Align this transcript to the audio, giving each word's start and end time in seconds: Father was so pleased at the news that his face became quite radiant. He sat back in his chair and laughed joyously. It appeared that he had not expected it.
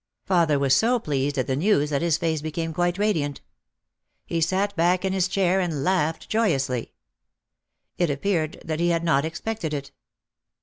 Father 0.25 0.57
was 0.57 0.75
so 0.75 0.97
pleased 0.97 1.37
at 1.37 1.45
the 1.45 1.55
news 1.55 1.91
that 1.91 2.01
his 2.01 2.17
face 2.17 2.41
became 2.41 2.73
quite 2.73 2.97
radiant. 2.97 3.41
He 4.25 4.41
sat 4.41 4.75
back 4.75 5.05
in 5.05 5.13
his 5.13 5.27
chair 5.27 5.59
and 5.59 5.83
laughed 5.83 6.27
joyously. 6.27 6.93
It 7.99 8.09
appeared 8.09 8.63
that 8.65 8.79
he 8.79 8.89
had 8.89 9.03
not 9.03 9.25
expected 9.25 9.75
it. 9.75 9.91